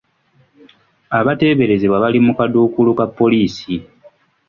Abateeberezebwa 1.19 2.01
bali 2.03 2.19
mu 2.25 2.33
kaduukulu 2.37 2.91
ka 2.97 3.05
poliisi. 3.17 3.73